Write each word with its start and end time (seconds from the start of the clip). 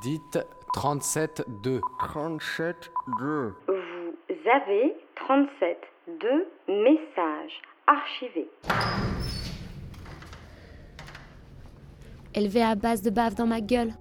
Dites 0.00 0.38
37-2. 0.74 1.80
37-2. 2.00 3.52
Vous 3.68 4.50
avez 4.50 4.94
37 5.16 5.78
2 6.20 6.46
messages 6.68 7.62
archivés. 7.86 8.48
Élevé 12.34 12.62
à 12.62 12.74
base 12.74 13.02
de 13.02 13.10
bave 13.10 13.34
dans 13.34 13.46
ma 13.46 13.60
gueule. 13.60 13.92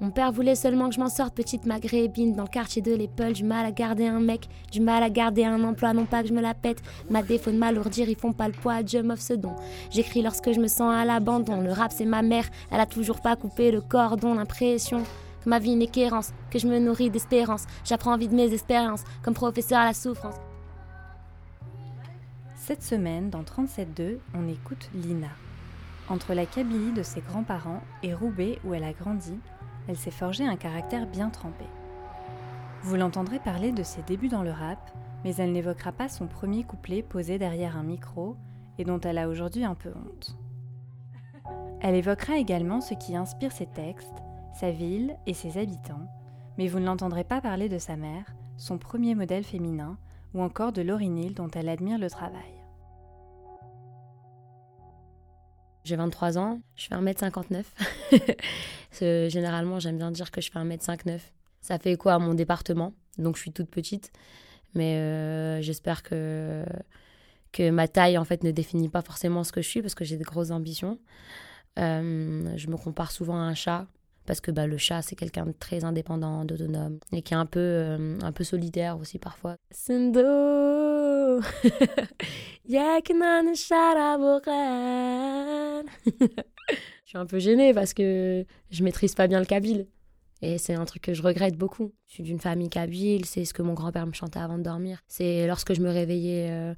Mon 0.00 0.10
père 0.10 0.30
voulait 0.30 0.54
seulement 0.54 0.88
que 0.88 0.94
je 0.94 1.00
m'en 1.00 1.08
sorte 1.08 1.34
petite 1.34 1.66
maghrébine 1.66 2.34
dans 2.36 2.44
le 2.44 2.48
quartier 2.48 2.80
de 2.82 2.94
l'épaule. 2.94 3.32
Du 3.32 3.42
mal 3.42 3.66
à 3.66 3.72
garder 3.72 4.06
un 4.06 4.20
mec, 4.20 4.48
du 4.70 4.80
mal 4.80 5.02
à 5.02 5.10
garder 5.10 5.44
un 5.44 5.64
emploi, 5.64 5.92
non 5.92 6.04
pas 6.06 6.22
que 6.22 6.28
je 6.28 6.34
me 6.34 6.40
la 6.40 6.54
pète. 6.54 6.80
Ma 7.10 7.22
défaut 7.22 7.50
de 7.50 7.56
m'alourdir, 7.56 8.08
ils 8.08 8.16
font 8.16 8.32
pas 8.32 8.46
le 8.46 8.54
poids, 8.54 8.82
Dieu 8.84 9.02
m'offre 9.02 9.22
ce 9.22 9.34
don. 9.34 9.56
J'écris 9.90 10.22
lorsque 10.22 10.52
je 10.52 10.60
me 10.60 10.68
sens 10.68 10.94
à 10.94 11.04
l'abandon. 11.04 11.60
Le 11.60 11.72
rap 11.72 11.90
c'est 11.90 12.04
ma 12.04 12.22
mère, 12.22 12.44
elle 12.70 12.80
a 12.80 12.86
toujours 12.86 13.20
pas 13.20 13.34
coupé 13.34 13.72
le 13.72 13.80
cordon. 13.80 14.34
L'impression 14.34 15.02
ma 15.48 15.58
vie 15.58 15.74
n'est 15.74 15.86
qu'errance, 15.86 16.32
que 16.50 16.58
je 16.58 16.68
me 16.68 16.78
nourris 16.78 17.10
d'espérance. 17.10 17.66
J'apprends 17.84 18.16
vie 18.16 18.28
de 18.28 18.34
mes 18.34 18.52
expériences, 18.52 19.04
comme 19.22 19.34
professeur 19.34 19.80
à 19.80 19.86
la 19.86 19.94
souffrance. 19.94 20.36
Cette 22.54 22.82
semaine, 22.82 23.30
dans 23.30 23.42
37.2, 23.42 24.18
on 24.34 24.46
écoute 24.46 24.90
Lina. 24.94 25.30
Entre 26.08 26.34
la 26.34 26.46
Kabylie 26.46 26.92
de 26.92 27.02
ses 27.02 27.22
grands-parents 27.22 27.82
et 28.02 28.14
Roubaix 28.14 28.58
où 28.64 28.74
elle 28.74 28.84
a 28.84 28.92
grandi, 28.92 29.38
elle 29.88 29.96
s'est 29.96 30.10
forgé 30.10 30.46
un 30.46 30.56
caractère 30.56 31.06
bien 31.06 31.30
trempé. 31.30 31.64
Vous 32.82 32.96
l'entendrez 32.96 33.38
parler 33.38 33.72
de 33.72 33.82
ses 33.82 34.02
débuts 34.02 34.28
dans 34.28 34.42
le 34.42 34.50
rap, 34.50 34.78
mais 35.24 35.34
elle 35.36 35.52
n'évoquera 35.52 35.92
pas 35.92 36.08
son 36.08 36.26
premier 36.26 36.62
couplet 36.62 37.02
posé 37.02 37.38
derrière 37.38 37.76
un 37.76 37.82
micro 37.82 38.36
et 38.78 38.84
dont 38.84 39.00
elle 39.00 39.18
a 39.18 39.28
aujourd'hui 39.28 39.64
un 39.64 39.74
peu 39.74 39.90
honte. 39.90 40.36
Elle 41.80 41.94
évoquera 41.94 42.36
également 42.36 42.80
ce 42.80 42.94
qui 42.94 43.16
inspire 43.16 43.52
ses 43.52 43.66
textes, 43.66 44.22
sa 44.58 44.72
ville 44.72 45.16
et 45.26 45.34
ses 45.34 45.56
habitants, 45.56 46.08
mais 46.56 46.66
vous 46.66 46.80
ne 46.80 46.86
l'entendrez 46.86 47.22
pas 47.22 47.40
parler 47.40 47.68
de 47.68 47.78
sa 47.78 47.96
mère, 47.96 48.24
son 48.56 48.76
premier 48.76 49.14
modèle 49.14 49.44
féminin, 49.44 49.96
ou 50.34 50.42
encore 50.42 50.72
de 50.72 50.82
Laurie 50.82 51.30
dont 51.30 51.48
elle 51.54 51.68
admire 51.68 51.96
le 51.96 52.10
travail. 52.10 52.52
J'ai 55.84 55.94
23 55.94 56.38
ans, 56.38 56.60
je 56.74 56.88
fais 56.88 56.96
1m59. 56.96 57.64
Généralement, 59.30 59.78
j'aime 59.78 59.96
bien 59.96 60.10
dire 60.10 60.32
que 60.32 60.40
je 60.40 60.50
fais 60.50 60.58
1m59. 60.58 61.20
Ça 61.60 61.78
fait 61.78 61.96
quoi 61.96 62.14
à 62.14 62.18
mon 62.18 62.34
département, 62.34 62.94
donc 63.16 63.36
je 63.36 63.42
suis 63.42 63.52
toute 63.52 63.70
petite. 63.70 64.10
Mais 64.74 64.96
euh, 64.96 65.62
j'espère 65.62 66.02
que, 66.02 66.64
que 67.52 67.70
ma 67.70 67.86
taille, 67.86 68.18
en 68.18 68.24
fait, 68.24 68.42
ne 68.42 68.50
définit 68.50 68.88
pas 68.88 69.02
forcément 69.02 69.44
ce 69.44 69.52
que 69.52 69.62
je 69.62 69.68
suis, 69.68 69.82
parce 69.82 69.94
que 69.94 70.04
j'ai 70.04 70.16
de 70.16 70.24
grosses 70.24 70.50
ambitions. 70.50 70.98
Euh, 71.78 72.52
je 72.56 72.66
me 72.66 72.76
compare 72.76 73.12
souvent 73.12 73.36
à 73.36 73.42
un 73.42 73.54
chat, 73.54 73.86
parce 74.28 74.40
que 74.40 74.50
bah, 74.50 74.66
le 74.66 74.76
chat, 74.76 75.00
c'est 75.02 75.16
quelqu'un 75.16 75.46
de 75.46 75.52
très 75.52 75.84
indépendant, 75.84 76.44
d'autonome, 76.44 76.98
et 77.12 77.22
qui 77.22 77.32
est 77.32 77.36
un 77.36 77.46
peu, 77.46 77.58
euh, 77.58 78.18
un 78.22 78.30
peu 78.30 78.44
solitaire 78.44 78.98
aussi 78.98 79.18
parfois. 79.18 79.56
Je 87.04 87.12
suis 87.12 87.18
un 87.18 87.24
peu 87.24 87.38
gênée 87.38 87.72
parce 87.72 87.94
que 87.94 88.44
je 88.70 88.84
maîtrise 88.84 89.14
pas 89.14 89.26
bien 89.28 89.40
le 89.40 89.46
kabyle. 89.46 89.86
Et 90.42 90.58
c'est 90.58 90.74
un 90.74 90.84
truc 90.84 91.02
que 91.02 91.14
je 91.14 91.22
regrette 91.22 91.56
beaucoup. 91.56 91.94
Je 92.06 92.14
suis 92.14 92.22
d'une 92.22 92.38
famille 92.38 92.68
kabyle, 92.68 93.24
c'est 93.24 93.46
ce 93.46 93.54
que 93.54 93.62
mon 93.62 93.72
grand-père 93.72 94.06
me 94.06 94.12
chantait 94.12 94.38
avant 94.38 94.58
de 94.58 94.62
dormir. 94.62 95.00
C'est 95.08 95.46
lorsque 95.46 95.72
je 95.72 95.80
me 95.80 95.88
réveillais 95.88 96.50
euh, 96.50 96.74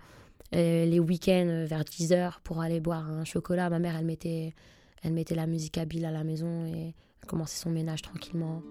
euh, 0.55 0.87
les 0.87 1.01
week-ends 1.01 1.49
euh, 1.49 1.67
vers 1.67 1.83
10h 1.83 2.41
pour 2.45 2.61
aller 2.61 2.79
boire 2.79 3.11
un 3.11 3.25
chocolat, 3.25 3.69
ma 3.71 3.81
mère, 3.81 3.97
elle 3.99 4.07
mettait, 4.07 4.55
elle 5.03 5.13
mettait 5.13 5.35
la 5.35 5.49
musique 5.49 5.73
kabyle 5.73 6.05
à 6.05 6.13
la 6.13 6.23
maison 6.23 6.65
et 6.65 6.95
commençait 7.27 7.59
son 7.63 7.71
ménage 7.71 8.03
tranquillement. 8.03 8.63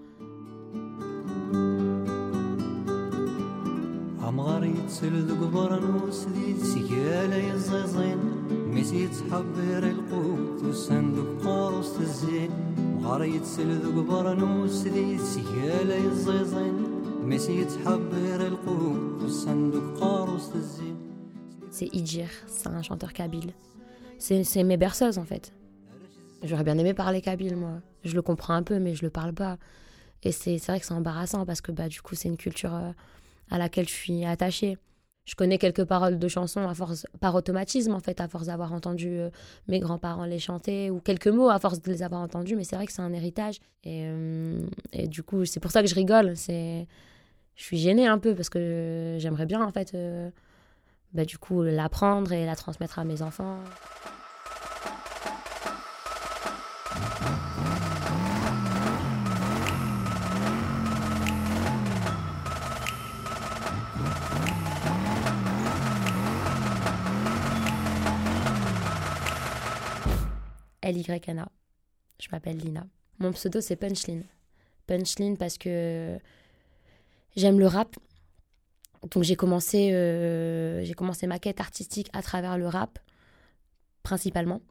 C'est 21.72 21.94
Idjir, 21.94 22.28
c'est 22.48 22.68
un 22.68 22.82
chanteur 22.82 23.14
kabyle. 23.14 23.54
C'est 24.18 24.64
mes 24.64 24.78
berceuses 24.78 25.18
en 25.18 25.26
fait. 25.26 25.54
J'aurais 26.44 26.64
bien 26.64 26.78
aimé 26.78 26.94
parler 26.94 27.22
kabyle 27.22 27.56
moi. 27.56 27.82
Je 28.04 28.16
le 28.16 28.22
comprends 28.22 28.54
un 28.54 28.64
peu 28.64 28.80
mais 28.80 28.96
je 28.96 29.04
le 29.04 29.10
parle 29.10 29.34
pas. 29.34 29.58
Et 30.24 30.32
c'est 30.32 30.58
vrai 30.58 30.80
que 30.80 30.86
c'est 30.86 30.94
embarrassant 30.94 31.46
parce 31.46 31.62
que 31.62 31.72
bah, 31.72 31.88
du 31.88 32.02
coup 32.02 32.16
c'est 32.16 32.30
une 32.30 32.38
culture 32.38 32.74
euh, 32.74 32.92
à 33.50 33.58
laquelle 33.58 33.88
je 33.88 33.94
suis 33.94 34.26
attachée. 34.26 34.78
Je 35.26 35.36
connais 35.36 35.60
quelques 35.60 35.86
paroles 35.86 36.18
de 36.18 36.28
chansons 36.28 36.68
à 36.68 36.74
force, 36.74 37.06
par 37.20 37.36
automatisme 37.36 37.94
en 37.94 38.00
fait, 38.00 38.20
à 38.20 38.28
force 38.28 38.48
d'avoir 38.48 38.74
entendu 38.74 39.10
euh, 39.10 39.30
mes 39.68 39.80
grands-parents 39.80 40.26
les 40.26 40.40
chanter 40.40 40.90
ou 40.90 41.00
quelques 41.00 41.28
mots 41.28 41.50
à 41.50 41.60
force 41.60 41.82
de 41.82 41.92
les 41.92 42.02
avoir 42.02 42.22
entendus. 42.22 42.56
Mais 42.56 42.64
c'est 42.64 42.76
vrai 42.76 42.88
que 42.88 42.92
c'est 42.92 43.04
un 43.04 43.14
héritage 43.14 43.60
et, 43.84 44.06
euh, 44.06 44.60
du 45.06 45.22
coup 45.22 45.46
c'est 45.46 45.60
pour 45.60 45.72
ça 45.72 45.82
que 45.82 45.88
je 45.88 45.96
rigole. 45.96 46.34
Je 46.36 46.86
suis 47.66 47.78
gênée 47.78 48.08
un 48.08 48.18
peu 48.18 48.34
parce 48.34 48.50
que 48.50 49.18
j'aimerais 49.20 49.46
bien 49.46 49.64
en 49.64 49.72
fait, 49.72 49.94
euh, 49.94 50.32
bah, 51.14 51.26
du 51.26 51.38
coup 51.38 51.62
l'apprendre 51.62 52.32
et 52.32 52.46
la 52.46 52.56
transmettre 52.56 52.98
à 52.98 53.04
mes 53.04 53.22
enfants. 53.22 53.60
L-Y-N-A. 70.90 71.50
Je 72.20 72.28
m'appelle 72.32 72.58
Lina. 72.58 72.86
Mon 73.20 73.32
pseudo, 73.32 73.62
c'est 73.62 73.76
Punchline. 73.76 74.24
Punchline 74.88 75.38
parce 75.38 75.58
que 75.58 76.18
j'aime 77.36 77.60
le 77.60 77.68
rap. 77.68 77.96
Donc 79.12 79.24
j'ai 79.24 79.36
commencé, 79.36 79.92
euh, 79.94 80.84
ma 81.24 81.40
quête 81.40 81.62
artistique 81.62 82.10
à 82.12 82.22
travers 82.22 82.58
le 82.58 82.68
rap, 82.68 83.00
principalement. 84.04 84.62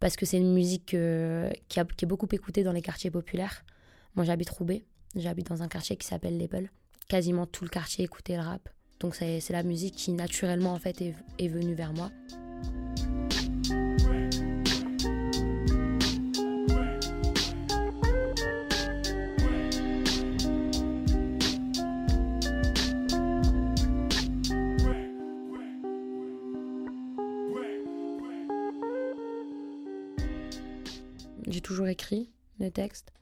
Parce 0.00 0.16
que 0.16 0.24
c'est 0.24 0.38
une 0.38 0.54
musique 0.54 0.94
euh, 0.94 1.50
qui, 1.68 1.80
est 1.80 2.06
beaucoup 2.06 2.28
écoutée 2.30 2.62
dans 2.62 2.72
les 2.72 2.82
quartiers 2.82 3.10
populaires. 3.10 3.64
Moi, 4.14 4.24
j'habite 4.24 4.48
Roubaix. 4.50 4.84
J'habite 5.16 5.48
dans 5.48 5.62
un 5.62 5.68
quartier 5.68 5.96
qui 5.96 6.06
s'appelle 6.06 6.38
L'Épel. 6.38 6.70
Quasiment 7.08 7.46
tout 7.46 7.64
le 7.64 7.70
quartier 7.70 8.04
écoutait 8.04 8.36
le 8.36 8.42
rap. 8.42 8.68
Donc 9.00 9.14
c'est 9.16 9.50
la 9.50 9.62
musique 9.62 9.96
qui, 9.96 10.12
naturellement, 10.12 10.72
en 10.72 10.78
fait, 10.78 11.02
est 11.38 11.48
venue 11.48 11.74
vers 11.74 11.92
moi. 11.92 12.10
J'ai 31.50 31.60
toujours 31.60 31.88
écrit 31.88 32.30
des 32.58 32.70
textes. 32.70 33.12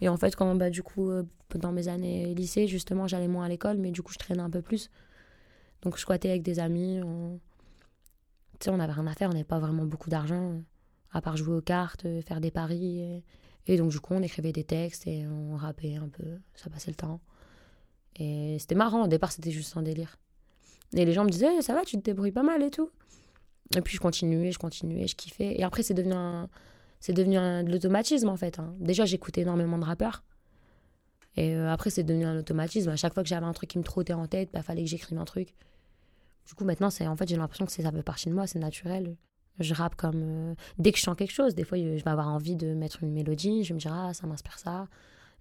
Et 0.00 0.08
en 0.08 0.16
fait, 0.16 0.34
quand 0.34 0.54
bah, 0.56 0.70
du 0.70 0.82
coup, 0.82 1.10
euh, 1.10 1.22
dans 1.54 1.72
mes 1.72 1.88
années 1.88 2.34
lycée, 2.34 2.66
justement, 2.66 3.06
j'allais 3.06 3.28
moins 3.28 3.44
à 3.44 3.48
l'école, 3.48 3.78
mais 3.78 3.92
du 3.92 4.02
coup, 4.02 4.12
je 4.12 4.18
traînais 4.18 4.42
un 4.42 4.50
peu 4.50 4.60
plus. 4.60 4.90
Donc, 5.82 5.96
je 5.96 6.00
squattais 6.00 6.30
avec 6.30 6.42
des 6.42 6.58
amis. 6.58 7.00
On... 7.04 7.38
Tu 8.58 8.64
sais, 8.64 8.70
on 8.70 8.78
n'avait 8.78 8.92
rien 8.92 9.06
à 9.06 9.14
faire, 9.14 9.30
on 9.30 9.32
n'avait 9.32 9.44
pas 9.44 9.60
vraiment 9.60 9.84
beaucoup 9.84 10.10
d'argent, 10.10 10.60
à 11.12 11.20
part 11.20 11.36
jouer 11.36 11.56
aux 11.56 11.62
cartes, 11.62 12.06
faire 12.22 12.40
des 12.40 12.50
paris. 12.50 13.22
Et... 13.68 13.76
donc, 13.76 13.90
du 13.90 14.00
coup, 14.00 14.14
on 14.14 14.22
écrivait 14.22 14.52
des 14.52 14.64
textes 14.64 15.06
et 15.06 15.26
on 15.26 15.56
rappait 15.56 15.96
un 15.96 16.08
peu, 16.08 16.38
ça 16.54 16.68
passait 16.68 16.90
le 16.90 16.96
temps. 16.96 17.20
Et 18.16 18.56
c'était 18.58 18.74
marrant, 18.74 19.04
au 19.04 19.08
départ, 19.08 19.30
c'était 19.30 19.52
juste 19.52 19.76
un 19.76 19.82
délire. 19.82 20.18
Et 20.94 21.04
les 21.04 21.12
gens 21.12 21.24
me 21.24 21.30
disaient, 21.30 21.62
ça 21.62 21.74
va, 21.74 21.84
tu 21.84 21.96
te 21.96 22.02
débrouilles 22.02 22.32
pas 22.32 22.42
mal 22.42 22.62
et 22.62 22.70
tout. 22.70 22.90
Et 23.76 23.80
puis, 23.80 23.96
je 23.96 24.00
continuais, 24.00 24.50
je 24.50 24.58
continuais, 24.58 25.06
je 25.06 25.14
kiffais. 25.14 25.58
Et 25.58 25.62
après, 25.62 25.84
c'est 25.84 25.94
devenu 25.94 26.14
un 26.14 26.48
c'est 27.02 27.12
devenu 27.12 27.36
un, 27.36 27.64
de 27.64 27.72
l'automatisme 27.72 28.28
en 28.28 28.36
fait. 28.36 28.60
Hein. 28.60 28.74
Déjà, 28.78 29.04
j'écoutais 29.04 29.40
énormément 29.40 29.76
de 29.76 29.84
rappeurs. 29.84 30.22
Et 31.36 31.52
euh, 31.56 31.68
après, 31.68 31.90
c'est 31.90 32.04
devenu 32.04 32.24
un 32.24 32.38
automatisme. 32.38 32.90
À 32.90 32.96
chaque 32.96 33.12
fois 33.12 33.24
que 33.24 33.28
j'avais 33.28 33.44
un 33.44 33.52
truc 33.52 33.70
qui 33.70 33.78
me 33.78 33.82
trottait 33.82 34.12
en 34.12 34.28
tête, 34.28 34.50
il 34.52 34.52
bah, 34.52 34.62
fallait 34.62 34.84
que 34.84 34.88
j'écrive 34.88 35.18
un 35.18 35.24
truc. 35.24 35.52
Du 36.46 36.54
coup, 36.54 36.64
maintenant, 36.64 36.90
c'est 36.90 37.08
en 37.08 37.16
fait, 37.16 37.28
j'ai 37.28 37.36
l'impression 37.36 37.66
que 37.66 37.72
ça 37.72 37.90
fait 37.90 38.02
partie 38.04 38.28
de 38.28 38.34
moi, 38.34 38.46
c'est 38.46 38.60
naturel. 38.60 39.16
Je 39.58 39.74
rappe 39.74 39.96
comme. 39.96 40.22
Euh, 40.22 40.54
dès 40.78 40.92
que 40.92 40.98
je 40.98 41.02
sens 41.02 41.16
quelque 41.16 41.32
chose, 41.32 41.56
des 41.56 41.64
fois, 41.64 41.76
je 41.76 41.82
vais 42.04 42.08
avoir 42.08 42.28
envie 42.28 42.54
de 42.54 42.72
mettre 42.72 43.02
une 43.02 43.12
mélodie, 43.12 43.64
je 43.64 43.74
me 43.74 43.80
dire, 43.80 43.92
ah, 43.92 44.14
ça 44.14 44.28
m'inspire 44.28 44.60
ça. 44.60 44.86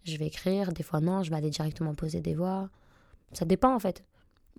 Je 0.03 0.17
vais 0.17 0.25
écrire. 0.25 0.73
Des 0.73 0.83
fois, 0.83 0.99
non, 0.99 1.21
je 1.21 1.29
vais 1.29 1.35
aller 1.35 1.51
directement 1.51 1.93
poser 1.93 2.21
des 2.21 2.33
voix. 2.33 2.71
Ça 3.33 3.45
dépend 3.45 3.75
en 3.75 3.79
fait. 3.79 4.03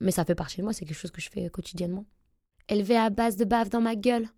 Mais 0.00 0.12
ça 0.12 0.24
fait 0.24 0.36
partie 0.36 0.58
de 0.58 0.62
moi, 0.62 0.72
c'est 0.72 0.84
quelque 0.84 0.96
chose 0.96 1.10
que 1.10 1.20
je 1.20 1.30
fais 1.30 1.50
quotidiennement. 1.50 2.04
Élevé 2.68 2.96
à 2.96 3.10
base 3.10 3.36
de 3.36 3.44
bave 3.44 3.70
dans 3.70 3.80
ma 3.80 3.96
gueule. 3.96 4.28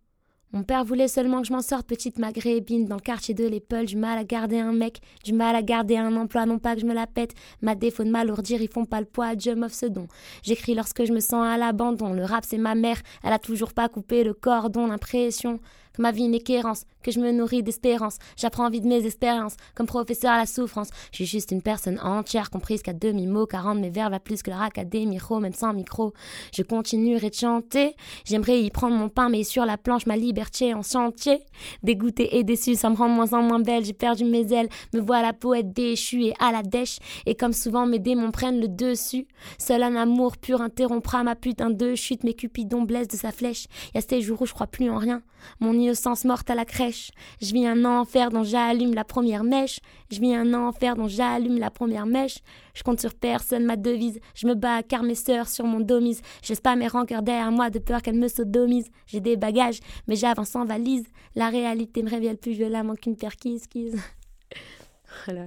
Mon 0.55 0.63
père 0.63 0.85
voulait 0.85 1.09
seulement 1.09 1.41
que 1.41 1.49
je 1.49 1.53
m'en 1.53 1.63
sorte 1.63 1.85
petite 1.85 2.17
maghrébine 2.17 2.85
dans 2.85 2.95
le 2.95 3.01
quartier 3.01 3.35
de 3.35 3.45
l'épaule. 3.45 3.87
Du 3.87 3.97
mal 3.97 4.17
à 4.17 4.23
garder 4.23 4.61
un 4.61 4.73
mec, 4.73 5.01
du 5.25 5.33
mal 5.33 5.57
à 5.57 5.63
garder 5.63 5.97
un 5.97 6.15
emploi, 6.15 6.47
non 6.47 6.61
pas 6.61 6.77
que 6.77 6.81
je 6.81 6.87
me 6.87 6.95
la 6.95 7.09
pète. 7.09 7.35
Ma 7.61 7.75
défaut 7.75 8.05
de 8.05 8.09
m'alourdir, 8.09 8.63
ils 8.63 8.69
font 8.69 8.85
pas 8.85 9.01
le 9.01 9.07
poids, 9.07 9.35
Dieu 9.35 9.57
m'offre 9.57 9.75
ce 9.75 9.87
don. 9.87 10.07
J'écris 10.45 10.77
lorsque 10.77 11.07
je 11.07 11.13
me 11.13 11.19
sens 11.19 11.45
à 11.45 11.59
l'abandon. 11.59 12.13
Le 12.13 12.23
rap, 12.25 12.45
c'est 12.47 12.59
ma 12.59 12.77
mère, 12.77 13.03
elle 13.25 13.33
a 13.33 13.41
toujours 13.41 13.73
pas 13.73 13.89
coupé 13.89 14.23
le 14.23 14.33
cordon. 14.33 14.87
L'impression 14.87 15.59
que 15.95 16.03
ma 16.03 16.11
vie 16.11 16.29
n'est 16.29 16.41
qu'errance, 16.41 16.85
que 17.03 17.11
je 17.11 17.21
me 17.21 17.31
nourris 17.31 17.63
d'espérance. 17.63 18.19
J'apprends 18.37 18.69
vie 18.69 18.81
de 18.81 18.89
mes 18.89 19.07
expériences, 19.07 19.57
comme 19.75 19.87
professeur 19.87 20.33
à 20.33 20.39
la 20.39 20.47
souffrance. 20.47 20.89
Je 21.13 21.17
suis 21.17 21.27
juste 21.27 21.51
une 21.53 21.63
personne 21.63 21.99
entière, 22.01 22.51
comprise 22.51 22.83
qu'à 22.83 22.93
demi-mot, 22.93 23.47
car 23.47 23.65
rendre 23.65 23.81
mes 23.81 23.91
verbes 23.91 24.15
à 24.15 24.21
plus 24.21 24.43
que 24.43 24.51
leur 24.51 24.63
académie, 24.63 25.19
même 25.41 25.53
sans 25.53 25.73
micro. 25.73 26.13
Je 26.53 26.63
continuerai 26.63 27.31
de 27.31 27.35
chanter, 27.35 27.95
j'aimerais 28.25 28.61
y 28.63 28.71
prendre 28.71 28.97
mon 28.97 29.09
pain, 29.09 29.29
mais 29.29 29.45
sur 29.45 29.65
la 29.65 29.77
planche, 29.77 30.07
ma 30.07 30.17
liberté 30.17 30.75
en 30.75 30.83
chantier. 30.83 31.41
Dégoûté 31.83 32.37
et 32.37 32.45
déçu, 32.45 32.75
ça 32.75 32.91
me 32.91 32.97
rend 32.97 33.09
moins 33.09 33.33
en 33.33 33.43
moins 33.43 33.61
belle, 33.61 33.85
j'ai 33.85 33.93
perdu 33.93 34.25
mes 34.25 34.53
ailes, 34.53 34.69
me 34.93 35.01
voilà 35.01 35.33
poète 35.33 35.73
déchu 35.73 36.25
et 36.25 36.35
à 36.41 36.53
la 36.53 36.63
dèche. 36.63 36.99
Et 37.27 37.35
comme 37.35 37.53
souvent, 37.53 37.87
mes 37.87 37.99
démons 37.99 38.31
prennent 38.31 38.61
le 38.61 38.69
dessus. 38.69 39.27
Seul 39.59 39.83
un 39.83 39.97
amour 39.97 40.37
pur 40.37 40.61
interrompra 40.61 41.23
ma 41.23 41.37
putain 41.37 41.71
de 41.71 41.95
chute, 41.95 42.25
mes 42.25 42.35
cupidons 42.35 42.83
blessent 42.83 43.09
de 43.09 43.17
sa 43.17 43.33
flèche. 43.33 43.67
Y 43.95 43.99
a 43.99 44.01
ces 44.01 44.21
jours 44.21 44.43
où 44.43 44.47
je 44.47 44.53
crois 44.53 44.67
plus 44.67 44.91
en 44.91 44.99
rien. 44.99 45.23
Mon 45.61 45.73
innocence 45.85 46.25
morte 46.25 46.51
à 46.51 46.55
la 46.55 46.65
crèche. 46.65 47.11
Je 47.41 47.53
vis 47.53 47.67
un 47.67 47.85
enfer 47.85 48.31
dont 48.31 48.43
j'allume 48.43 48.95
la 48.95 49.05
première 49.05 49.45
mèche. 49.45 49.81
Je 50.11 50.21
vis 50.21 50.35
un 50.35 50.55
enfer 50.55 50.97
dont 50.97 51.09
j'allume 51.09 51.59
la 51.59 51.71
première 51.71 52.07
mèche. 52.07 52.39
Je 52.75 52.83
compte 52.83 53.01
sur 53.01 53.15
personne, 53.15 53.65
ma 53.65 53.77
devise. 53.77 54.21
Je 54.35 54.47
me 54.47 54.55
bats 54.55 54.83
car 54.83 55.03
mes 55.03 55.15
sœurs 55.15 55.49
sur 55.49 55.65
mon 55.65 55.81
domise. 55.81 56.21
Je 56.43 56.55
pas 56.55 56.77
mes 56.77 56.89
rancœurs 56.89 57.23
derrière 57.23 57.53
moi 57.53 57.71
de 57.71 57.79
peur 57.79 58.03
qu'elles 58.03 58.19
me 58.19 58.29
sodomisent. 58.29 58.91
J'ai 59.07 59.21
des 59.21 59.37
bagages, 59.37 59.81
mais 60.07 60.17
j'avance 60.17 60.57
en 60.57 60.65
valise. 60.65 61.07
La 61.35 61.49
réalité 61.51 62.03
me 62.03 62.11
révèle 62.11 62.39
plus 62.39 62.53
violemment 62.53 62.95
qu'une 62.95 63.17
perquise. 63.17 63.67
voilà, 65.27 65.47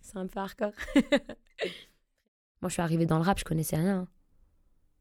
c'est 0.00 0.16
un 0.16 0.26
peu 0.26 0.40
hardcore. 0.40 0.72
Moi, 2.62 2.68
je 2.68 2.72
suis 2.74 2.82
arrivée 2.82 3.06
dans 3.06 3.16
le 3.16 3.24
rap, 3.24 3.38
je 3.38 3.44
connaissais 3.44 3.76
rien. 3.76 4.06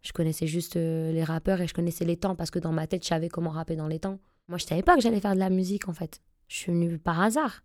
Je 0.02 0.14
connaissais 0.14 0.48
juste 0.48 0.78
euh, 0.78 1.12
les 1.12 1.24
rappeurs 1.24 1.60
et 1.60 1.68
je 1.68 1.74
connaissais 1.74 2.06
les 2.06 2.16
temps 2.16 2.36
parce 2.36 2.52
que 2.52 2.60
dans 2.60 2.72
ma 2.72 2.88
tête, 2.88 3.04
je 3.04 3.10
savais 3.10 3.28
comment 3.28 3.50
rapper 3.50 3.76
dans 3.76 3.88
les 3.88 4.00
temps. 4.00 4.20
Moi, 4.50 4.58
je 4.58 4.66
savais 4.66 4.82
pas 4.82 4.96
que 4.96 5.02
j'allais 5.02 5.22
faire 5.22 5.36
de 5.36 5.40
la 5.40 5.52
musique 5.52 5.88
en 5.88 5.94
fait. 5.94 6.22
Je 6.48 6.56
suis 6.56 6.72
venue 6.72 6.98
par 6.98 7.22
hasard 7.22 7.64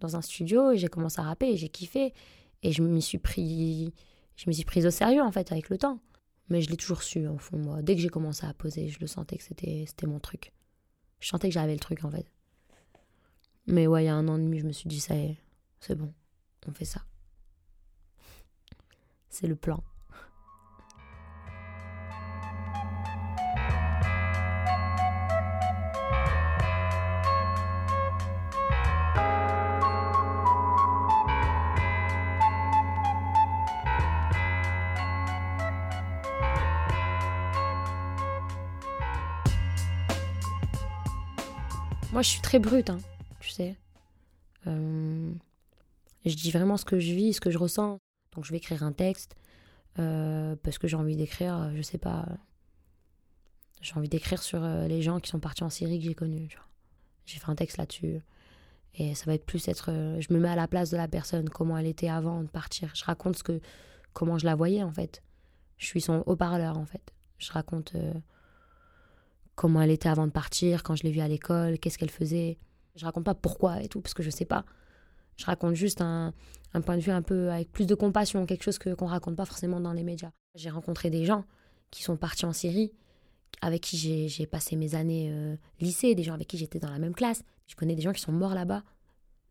dans 0.00 0.16
un 0.16 0.20
studio 0.20 0.70
et 0.70 0.78
j'ai 0.78 0.88
commencé 0.88 1.18
à 1.18 1.24
rapper 1.24 1.48
et 1.48 1.56
j'ai 1.56 1.70
kiffé 1.70 2.12
et 2.62 2.72
je 2.72 2.82
m'y 2.82 3.00
suis 3.02 3.18
pris 3.18 3.92
je 4.36 4.44
me 4.46 4.52
suis 4.52 4.64
prise 4.64 4.84
au 4.86 4.90
sérieux 4.90 5.22
en 5.22 5.32
fait 5.32 5.50
avec 5.50 5.70
le 5.70 5.78
temps. 5.78 5.98
Mais 6.50 6.60
je 6.60 6.68
l'ai 6.68 6.76
toujours 6.76 7.02
su 7.02 7.26
au 7.26 7.38
fond 7.38 7.56
moi. 7.56 7.80
Dès 7.80 7.96
que 7.96 8.02
j'ai 8.02 8.10
commencé 8.10 8.44
à 8.46 8.52
poser, 8.52 8.88
je 8.88 9.00
le 9.00 9.06
sentais 9.06 9.38
que 9.38 9.42
c'était 9.42 9.84
c'était 9.86 10.06
mon 10.06 10.20
truc. 10.20 10.52
Je 11.20 11.28
sentais 11.28 11.48
que 11.48 11.54
j'avais 11.54 11.72
le 11.72 11.80
truc 11.80 12.04
en 12.04 12.10
fait. 12.10 12.30
Mais 13.66 13.86
ouais, 13.86 14.04
il 14.04 14.06
y 14.06 14.10
a 14.10 14.14
un 14.14 14.28
an 14.28 14.36
et 14.36 14.42
demi, 14.42 14.58
je 14.58 14.66
me 14.66 14.72
suis 14.72 14.88
dit 14.88 15.00
ça 15.00 15.16
y 15.16 15.24
est, 15.24 15.38
c'est 15.80 15.96
bon, 15.96 16.12
on 16.68 16.72
fait 16.72 16.84
ça. 16.84 17.00
C'est 19.30 19.46
le 19.46 19.56
plan. 19.56 19.82
Moi, 42.16 42.22
je 42.22 42.30
suis 42.30 42.40
très 42.40 42.58
brute, 42.58 42.88
hein, 42.88 42.96
tu 43.40 43.50
sais. 43.50 43.76
Euh, 44.66 45.30
je 46.24 46.34
dis 46.34 46.50
vraiment 46.50 46.78
ce 46.78 46.86
que 46.86 46.98
je 46.98 47.12
vis, 47.12 47.34
ce 47.34 47.42
que 47.42 47.50
je 47.50 47.58
ressens. 47.58 48.00
Donc, 48.34 48.46
je 48.46 48.52
vais 48.52 48.56
écrire 48.56 48.82
un 48.84 48.92
texte 48.92 49.36
euh, 49.98 50.56
parce 50.62 50.78
que 50.78 50.88
j'ai 50.88 50.96
envie 50.96 51.16
d'écrire, 51.16 51.70
je 51.76 51.82
sais 51.82 51.98
pas. 51.98 52.26
J'ai 53.82 53.94
envie 53.96 54.08
d'écrire 54.08 54.42
sur 54.42 54.64
euh, 54.64 54.88
les 54.88 55.02
gens 55.02 55.20
qui 55.20 55.28
sont 55.28 55.40
partis 55.40 55.62
en 55.62 55.68
Syrie 55.68 55.98
que 55.98 56.06
j'ai 56.06 56.14
connus. 56.14 56.56
J'ai 57.26 57.38
fait 57.38 57.50
un 57.50 57.54
texte 57.54 57.76
là-dessus. 57.76 58.22
Et 58.94 59.14
ça 59.14 59.26
va 59.26 59.34
être 59.34 59.44
plus 59.44 59.68
être. 59.68 59.90
je 60.18 60.32
me 60.32 60.38
mets 60.38 60.48
à 60.48 60.56
la 60.56 60.68
place 60.68 60.88
de 60.88 60.96
la 60.96 61.08
personne, 61.08 61.50
comment 61.50 61.76
elle 61.76 61.84
était 61.84 62.08
avant 62.08 62.42
de 62.42 62.48
partir. 62.48 62.92
Je 62.94 63.04
raconte 63.04 63.36
ce 63.36 63.42
que, 63.42 63.60
comment 64.14 64.38
je 64.38 64.46
la 64.46 64.54
voyais, 64.54 64.82
en 64.82 64.90
fait. 64.90 65.22
Je 65.76 65.84
suis 65.84 66.00
son 66.00 66.22
haut-parleur, 66.24 66.78
en 66.78 66.86
fait. 66.86 67.12
Je 67.36 67.52
raconte 67.52 67.94
comment 69.56 69.82
elle 69.82 69.90
était 69.90 70.08
avant 70.08 70.26
de 70.26 70.32
partir, 70.32 70.82
quand 70.82 70.94
je 70.94 71.02
l'ai 71.02 71.10
vue 71.10 71.20
à 71.20 71.28
l'école, 71.28 71.78
qu'est-ce 71.78 71.98
qu'elle 71.98 72.10
faisait. 72.10 72.58
Je 72.94 73.04
raconte 73.04 73.24
pas 73.24 73.34
pourquoi 73.34 73.82
et 73.82 73.88
tout, 73.88 74.00
parce 74.00 74.14
que 74.14 74.22
je 74.22 74.30
sais 74.30 74.44
pas. 74.44 74.64
Je 75.36 75.44
raconte 75.44 75.74
juste 75.74 76.00
un, 76.00 76.32
point 76.84 76.96
de 76.96 77.02
vue 77.02 77.10
un 77.10 77.22
peu 77.22 77.50
avec 77.50 77.72
plus 77.72 77.86
de 77.86 77.94
compassion, 77.94 78.46
quelque 78.46 78.62
chose 78.62 78.78
que 78.78 78.94
qu'on 78.94 79.06
raconte 79.06 79.34
pas 79.34 79.46
forcément 79.46 79.80
dans 79.80 79.92
les 79.92 80.02
médias. 80.02 80.30
J'ai 80.54 80.70
rencontré 80.70 81.10
des 81.10 81.24
gens 81.24 81.44
qui 81.90 82.02
sont 82.02 82.16
partis 82.16 82.44
en 82.44 82.52
Syrie, 82.52 82.92
avec 83.62 83.82
qui 83.82 84.28
j'ai 84.28 84.46
passé 84.46 84.76
mes 84.76 84.94
années 84.94 85.30
euh, 85.32 85.56
lycée, 85.80 86.14
des 86.14 86.22
gens 86.22 86.34
avec 86.34 86.48
qui 86.48 86.58
j'étais 86.58 86.78
dans 86.78 86.90
la 86.90 86.98
même 86.98 87.14
classe. 87.14 87.42
Je 87.66 87.74
connais 87.74 87.94
des 87.94 88.02
gens 88.02 88.12
qui 88.12 88.20
sont 88.20 88.32
morts 88.32 88.54
là-bas, 88.54 88.82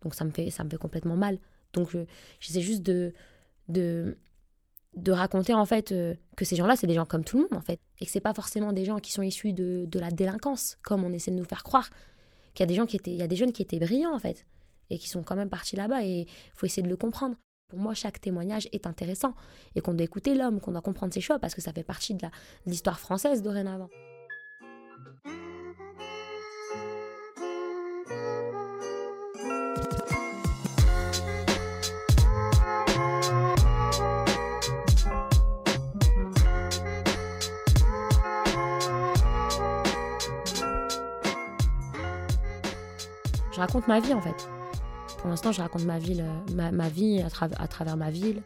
donc 0.02 0.13
ça 0.13 0.24
me 0.24 0.31
fait 0.31 0.50
ça 0.52 0.63
me 0.63 0.69
fait 0.69 0.78
complètement 0.78 1.18
mal. 1.18 1.40
Donc 1.74 1.98
j'essaie 2.40 2.62
juste 2.62 2.84
de 2.84 3.12
de 3.68 4.18
de 4.95 5.12
raconter 5.12 5.53
en 5.53 5.65
fait 5.65 5.92
euh, 5.92 6.15
que 6.38 6.45
ces 6.45 6.56
gens-là, 6.56 6.75
c'est 6.75 6.88
des 6.88 6.94
gens 6.94 7.06
comme 7.06 7.24
tout 7.24 7.38
le 7.38 7.44
monde 7.44 7.56
en 7.56 7.62
fait, 7.62 7.80
et 8.00 8.06
que 8.06 8.12
c'est 8.12 8.21
pas 8.21 8.33
forcément 8.33 8.74
des 8.74 8.86
gens 8.86 9.00
qui 9.00 9.12
sont 9.12 9.21
issus 9.21 9.53
de, 9.53 9.86
de, 9.86 10.00
la 10.00 10.12
délinquance, 10.12 10.77
comme 10.83 11.03
on 11.03 11.12
essaie 11.12 11.31
de 11.31 11.38
nous 11.38 11.45
faire 11.45 11.63
croire. 11.63 11.89
Qu'il 12.53 12.63
y 12.63 12.68
a 12.68 12.68
des 12.68 12.75
gens 12.75 12.86
qui 12.86 12.95
étaient, 12.95 13.12
il 13.12 13.18
y 13.18 13.24
a 13.24 13.27
des 13.27 13.36
jeunes 13.36 13.51
qui 13.51 13.62
étaient 13.62 13.80
brillants 13.80 14.15
en 14.15 14.19
fait, 14.19 14.45
et 14.89 14.97
qui 14.97 15.09
sont 15.09 15.24
quand 15.24 15.36
même 15.36 15.50
partis 15.50 15.75
là-bas, 15.75 16.03
et 16.03 16.27
faut 16.56 16.65
essayer 16.65 16.83
de 16.83 16.89
le 16.89 16.97
comprendre. 16.97 17.36
Pour 17.68 17.80
moi, 17.80 17.94
chaque 17.94 18.21
témoignage 18.21 18.69
est 18.71 18.88
intéressant, 18.88 19.33
et 19.75 19.81
qu'on 19.81 19.94
doit 19.94 20.06
écouter 20.06 20.36
l'homme, 20.36 20.62
qu'on 20.62 20.71
doit 20.71 20.81
comprendre 20.81 21.13
ses 21.13 21.21
choix, 21.21 21.39
parce 21.39 21.56
que 21.56 21.62
ça 21.62 21.74
fait 21.74 21.83
partie 21.83 22.13
de 22.13 22.27
l'histoire 22.65 23.00
française 23.00 23.42
dorénavant. 23.42 23.89
Je 43.56 43.60
raconte 43.62 43.88
ma 43.88 44.02
vie 44.02 44.13
en 44.13 44.19
fait. 44.19 44.50
Pour 45.19 45.30
l'instant, 45.30 45.54
je 45.54 45.62
raconte 45.62 45.86
ma, 45.86 45.98
ville, 45.98 46.25
ma, 46.54 46.90
vie 46.90 47.22
à, 47.22 47.28
à, 47.57 47.68
travers 47.69 47.96
ma 47.96 48.12
ville, 48.12 48.44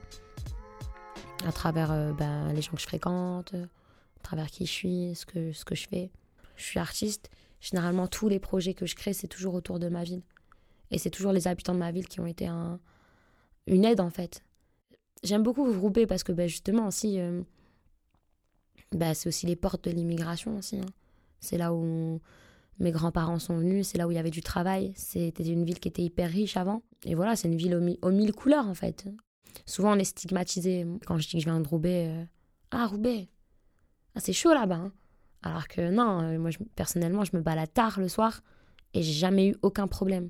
à 1.48 1.52
travers 1.52 1.92
euh, 1.92 2.14
ben, 2.14 2.54
les 2.54 2.62
gens 2.62 2.74
que 2.74 2.80
je 2.80 2.86
fréquente, 2.86 3.56
à 3.56 4.24
travers 4.24 4.52
qui 4.52 4.68
je 4.68 4.72
suis, 4.72 5.16
ce 5.16 5.26
que, 5.26 5.52
ce 5.52 5.66
que 5.66 5.74
je 5.74 5.88
fais. 5.88 6.12
Je 6.58 6.64
suis 6.64 6.80
artiste. 6.80 7.32
Généralement, 7.60 8.06
tous 8.08 8.30
les 8.30 8.40
projets 8.40 8.76
que 8.76 8.86
je 8.86 8.96
crée, 8.96 9.14
c'est 9.14 9.28
toujours 9.28 9.56
autour 9.56 9.80
de 9.80 9.90
ma 9.90 10.04
ville. 10.04 10.22
Et 10.92 11.00
c'est 11.00 11.10
toujours 11.10 11.32
les 11.32 11.48
habitants 11.48 11.74
de 11.74 11.80
ma 11.80 11.92
ville 11.92 12.08
qui 12.08 12.20
ont 12.20 12.28
été 12.28 12.46
un, 12.46 12.80
une 13.66 13.86
aide 13.86 14.02
en 14.02 14.12
fait. 14.12 14.44
J'aime 15.24 15.42
beaucoup 15.42 15.66
Roubaix 15.74 16.06
parce 16.06 16.24
que 16.24 16.32
ben, 16.32 16.48
justement 16.48 16.88
aussi, 16.88 17.20
euh, 17.20 17.42
ben, 18.92 19.16
c'est 19.16 19.28
aussi 19.28 19.48
les 19.48 19.56
portes 19.56 19.86
de 19.86 19.92
l'immigration 19.92 20.56
aussi. 20.58 20.78
Hein. 20.78 20.92
C'est 21.40 21.58
là 21.58 21.74
où 21.74 22.22
mes 22.80 22.92
grands-parents 22.92 23.40
sont 23.40 23.58
venus, 23.58 23.88
c'est 23.88 23.98
là 23.98 24.08
où 24.08 24.12
il 24.12 24.16
y 24.16 24.20
avait 24.20 24.30
du 24.30 24.42
travail. 24.42 24.94
C'était 24.96 25.44
une 25.44 25.66
ville 25.66 25.80
qui 25.80 25.90
était 25.90 26.02
hyper 26.02 26.30
riche 26.30 26.56
avant. 26.56 26.82
Et 27.04 27.14
voilà, 27.14 27.36
c'est 27.36 27.48
une 27.48 27.58
ville 27.58 27.98
aux, 28.02 28.12
mille 28.12 28.34
couleurs 28.34 28.68
en 28.68 28.74
fait. 28.74 29.06
Souvent 29.66 29.94
on 29.94 30.00
est 30.00 30.06
stigmatisé. 30.06 30.86
Quand 31.06 31.18
je 31.18 31.28
dis 31.28 31.34
que 31.34 31.40
je 31.40 31.46
viens 31.46 31.60
de 31.60 31.68
Roubaix, 31.68 32.08
euh, 32.10 32.24
ah 32.72 32.88
Roubaix, 32.88 33.28
ah, 34.16 34.20
c'est 34.22 34.34
chaud 34.34 34.54
là-bas. 34.54 34.76
Hein. 34.76 34.94
Alors 35.42 35.68
que 35.68 35.90
non, 35.90 36.22
euh, 36.22 36.40
moi 36.40 36.52
personnellement, 36.76 37.26
je 37.26 37.36
me 37.36 37.42
balade 37.42 37.74
tard 37.74 38.00
le 38.00 38.08
soir 38.08 38.42
et 38.94 39.04
j'ai 39.04 39.14
jamais 39.14 39.50
eu 39.50 39.56
aucun 39.62 39.88
problème. 39.88 40.30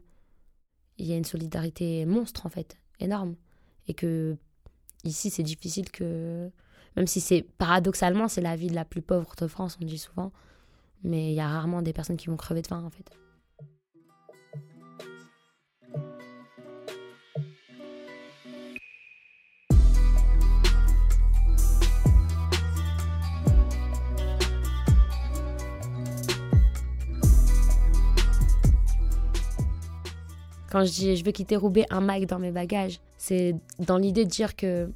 Il 0.98 1.06
y 1.06 1.14
a 1.14 1.18
une 1.18 1.26
solidarité 1.26 2.06
monstre 2.06 2.46
en 2.48 2.50
fait, 2.50 2.78
énorme. 3.00 3.36
Et 3.88 3.94
que 3.94 4.38
ici 5.04 5.30
c'est 5.30 5.44
difficile 5.44 5.92
que, 5.92 6.50
même 6.96 7.08
si 7.08 7.22
c'est 7.22 7.44
paradoxalement, 7.44 8.28
c'est 8.28 8.42
la 8.42 8.56
ville 8.56 8.74
la 8.74 8.86
plus 8.86 9.02
pauvre 9.02 9.36
de 9.40 9.48
France, 9.48 9.78
on 9.82 9.86
dit 9.86 10.00
souvent 10.00 10.32
mais 11.04 11.32
il 11.32 11.36
y 11.36 11.40
a 11.40 11.48
rarement 11.48 11.82
des 11.82 11.94
personnes 11.94 12.18
qui 12.18 12.28
vont 12.28 12.38
crever 12.38 12.62
de 12.62 12.68
faim 12.68 12.84
en 12.86 12.90
fait. 12.90 13.10
Quand 30.72 30.86
je 30.86 30.92
dis 30.92 31.16
je 31.16 31.26
veux 31.26 31.32
quitter 31.32 31.56
Roubaix, 31.56 31.86
un 31.90 32.02
mic 32.02 32.28
dans 32.28 32.38
mes 32.38 32.52
bagages, 32.52 33.00
c'est 33.18 33.56
dans 33.80 33.98
l'idée 33.98 34.26
de 34.26 34.30
dire 34.30 34.56
que 34.56 34.92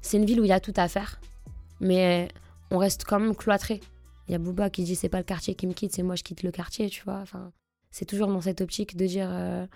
c'est 0.00 0.16
une 0.16 0.24
ville 0.24 0.40
où 0.40 0.44
il 0.44 0.48
y 0.48 0.52
a 0.52 0.60
tout 0.60 0.72
à 0.76 0.88
faire, 0.88 1.20
mais 1.80 2.28
on 2.70 2.78
reste 2.78 3.04
quand 3.04 3.20
même 3.20 3.34
cloîtré 3.34 3.80
Il 4.28 4.32
y 4.32 4.34
a 4.34 4.38
Booba 4.38 4.70
qui 4.70 4.84
dit 4.84 4.94
c'est 4.94 5.08
pas 5.08 5.18
le 5.18 5.24
quartier 5.24 5.54
qui 5.54 5.66
me 5.66 5.72
quitte, 5.72 5.92
c'est 5.92 6.02
moi 6.02 6.16
je 6.16 6.22
quitte 6.22 6.42
le 6.42 6.50
quartier, 6.50 6.88
tu 6.88 7.02
vois. 7.04 7.18
Enfin, 7.18 7.52
c'est 7.90 8.06
toujours 8.06 8.28
dans 8.28 8.40
cette 8.40 8.60
optique 8.60 8.96
de 8.96 9.06
dire 9.06 9.28
euh, 9.30 9.66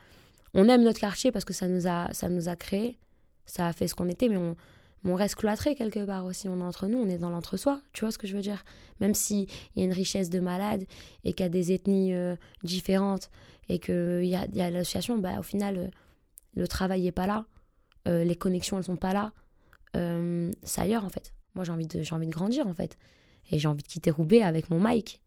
on 0.54 0.68
aime 0.68 0.82
notre 0.82 1.00
quartier 1.00 1.32
parce 1.32 1.44
que 1.44 1.52
ça 1.52 1.68
nous 1.68 1.86
a, 1.86 2.12
ça 2.12 2.28
nous 2.28 2.48
a 2.48 2.56
créé, 2.56 2.98
ça 3.46 3.66
a 3.66 3.72
fait 3.72 3.88
ce 3.88 3.94
qu'on 3.94 4.08
était, 4.08 4.28
mais 4.28 4.36
on, 4.36 4.56
on 5.04 5.14
reste 5.14 5.36
cloîtré 5.36 5.74
quelque 5.74 6.04
part 6.04 6.24
aussi. 6.24 6.48
On 6.48 6.60
est 6.60 6.64
entre 6.64 6.86
nous, 6.86 6.98
on 6.98 7.08
est 7.08 7.18
dans 7.18 7.30
l'entre-soi. 7.30 7.80
Tu 7.92 8.00
vois 8.04 8.10
ce 8.10 8.18
que 8.18 8.26
je 8.26 8.34
veux 8.34 8.42
dire? 8.42 8.64
Même 9.00 9.14
s'il 9.14 9.48
y 9.76 9.82
a 9.82 9.84
une 9.84 9.92
richesse 9.92 10.30
de 10.30 10.40
malades 10.40 10.84
et 11.24 11.32
qu'il 11.32 11.44
y 11.44 11.46
a 11.46 11.50
des 11.50 11.72
ethnies 11.72 12.14
euh, 12.14 12.36
différentes 12.64 13.30
et 13.68 13.78
qu'il 13.78 14.24
y 14.24 14.34
a, 14.34 14.46
y 14.52 14.60
a 14.60 14.70
l'association, 14.70 15.18
bah, 15.18 15.38
au 15.38 15.42
final, 15.42 15.78
euh, 15.78 15.88
le 16.54 16.66
travail 16.66 17.02
n'est 17.02 17.12
pas 17.12 17.26
là. 17.26 17.46
Euh, 18.08 18.24
les 18.24 18.36
connexions, 18.36 18.78
elles 18.78 18.84
sont 18.84 18.96
pas 18.96 19.12
là. 19.12 19.32
c'est 20.62 20.80
ailleurs, 20.80 21.04
en 21.04 21.08
fait. 21.08 21.32
Moi, 21.54 21.64
j'ai 21.64 21.72
envie, 21.72 21.86
de, 21.86 22.02
j'ai 22.02 22.14
envie 22.14 22.26
de 22.26 22.32
grandir, 22.32 22.66
en 22.66 22.74
fait. 22.74 22.98
Et 23.50 23.58
j'ai 23.58 23.68
envie 23.68 23.82
de 23.82 23.88
quitter 23.88 24.10
Roubaix 24.10 24.42
avec 24.42 24.70
mon 24.70 24.80
mic, 24.80 25.20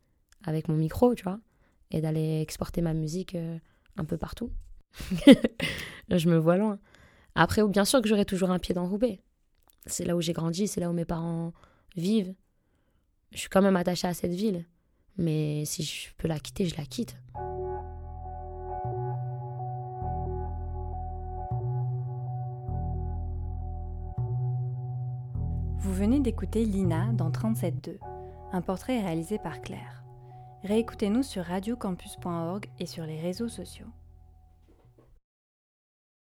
avec 0.43 0.67
mon 0.67 0.75
micro, 0.75 1.15
tu 1.15 1.23
vois, 1.23 1.39
et 1.89 2.01
d'aller 2.01 2.41
exporter 2.41 2.81
ma 2.81 2.93
musique 2.93 3.35
un 3.97 4.05
peu 4.05 4.17
partout. 4.17 4.51
je 6.09 6.29
me 6.29 6.37
vois 6.37 6.57
loin. 6.57 6.79
Après, 7.35 7.65
bien 7.67 7.85
sûr 7.85 8.01
que 8.01 8.07
j'aurai 8.07 8.25
toujours 8.25 8.51
un 8.51 8.59
pied 8.59 8.75
dans 8.75 8.87
Roubaix 8.87 9.21
c'est 9.85 10.05
là 10.05 10.15
où 10.15 10.21
j'ai 10.21 10.33
grandi, 10.33 10.67
c'est 10.67 10.79
là 10.79 10.89
où 10.89 10.93
mes 10.93 11.05
parents 11.05 11.53
vivent. 11.95 12.33
Je 13.31 13.39
suis 13.39 13.49
quand 13.49 13.61
même 13.61 13.75
attachée 13.75 14.07
à 14.07 14.13
cette 14.13 14.33
ville. 14.33 14.65
Mais 15.17 15.65
si 15.65 15.83
je 15.83 16.09
peux 16.17 16.27
la 16.27 16.39
quitter, 16.39 16.65
je 16.65 16.77
la 16.77 16.85
quitte. 16.85 17.17
Vous 25.79 25.93
venez 25.93 26.19
d'écouter 26.19 26.63
Lina 26.63 27.11
dans 27.13 27.29
37.2, 27.29 27.97
un 28.53 28.61
portrait 28.61 29.01
réalisé 29.01 29.37
par 29.37 29.61
Claire. 29.61 30.03
Réécoutez-nous 30.63 31.23
sur 31.23 31.43
radiocampus.org 31.43 32.67
et 32.79 32.85
sur 32.85 33.05
les 33.05 33.19
réseaux 33.19 33.49
sociaux. 33.49 33.87